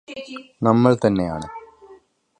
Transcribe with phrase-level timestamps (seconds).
[0.63, 1.47] നമ്മള് തന്നെയാണ്